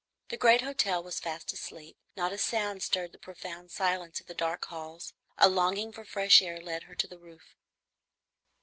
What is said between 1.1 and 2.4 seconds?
fast asleep; not a